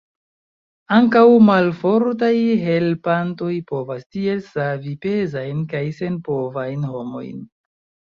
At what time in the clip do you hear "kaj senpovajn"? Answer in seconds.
5.75-6.89